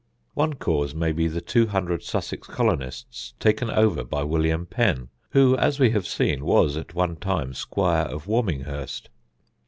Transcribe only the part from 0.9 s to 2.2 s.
may be the two hundred